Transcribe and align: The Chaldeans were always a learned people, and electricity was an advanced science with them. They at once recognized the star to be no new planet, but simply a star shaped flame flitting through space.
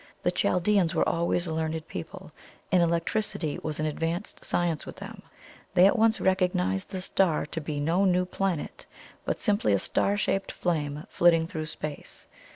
The 0.23 0.31
Chaldeans 0.31 0.95
were 0.95 1.07
always 1.07 1.45
a 1.45 1.53
learned 1.53 1.87
people, 1.87 2.31
and 2.71 2.81
electricity 2.81 3.59
was 3.61 3.79
an 3.79 3.85
advanced 3.85 4.43
science 4.43 4.83
with 4.83 4.95
them. 4.95 5.21
They 5.75 5.85
at 5.85 5.95
once 5.95 6.19
recognized 6.19 6.89
the 6.89 7.01
star 7.01 7.45
to 7.45 7.61
be 7.61 7.79
no 7.79 8.05
new 8.05 8.25
planet, 8.25 8.87
but 9.25 9.39
simply 9.39 9.73
a 9.73 9.77
star 9.77 10.17
shaped 10.17 10.51
flame 10.51 11.05
flitting 11.11 11.45
through 11.45 11.67
space. 11.67 12.25